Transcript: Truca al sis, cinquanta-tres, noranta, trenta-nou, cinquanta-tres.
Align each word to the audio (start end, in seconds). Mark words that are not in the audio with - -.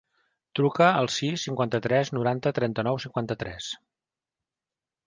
Truca 0.59 0.87
al 1.01 1.09
sis, 1.17 1.35
cinquanta-tres, 1.49 2.11
noranta, 2.19 2.53
trenta-nou, 2.61 2.99
cinquanta-tres. 3.07 3.71